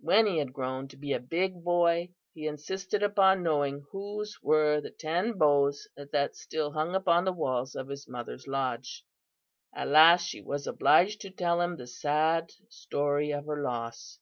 [0.00, 4.80] When he had grown to be a big boy, he insisted upon knowing whose were
[4.80, 9.04] the ten bows that still hung upon the walls of his mother's lodge.
[9.74, 14.20] "At last she was obliged to tell him the sad story of her loss.